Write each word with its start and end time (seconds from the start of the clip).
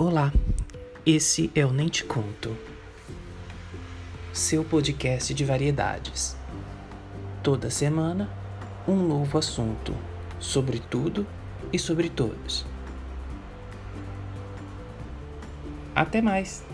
Olá, 0.00 0.32
esse 1.04 1.50
é 1.56 1.66
o 1.66 1.72
Nem 1.72 1.88
Te 1.88 2.04
Conto, 2.04 2.56
seu 4.32 4.62
podcast 4.62 5.34
de 5.34 5.44
variedades. 5.44 6.36
Toda 7.42 7.68
semana, 7.68 8.30
um 8.86 8.94
novo 8.94 9.36
assunto 9.36 9.92
sobre 10.38 10.78
tudo 10.78 11.26
e 11.72 11.80
sobre 11.80 12.08
todos. 12.08 12.64
Até 15.96 16.22
mais! 16.22 16.64